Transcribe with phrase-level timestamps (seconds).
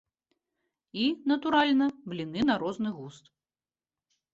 [1.01, 1.03] І,
[1.33, 3.25] натуральна, бліны на розны густ.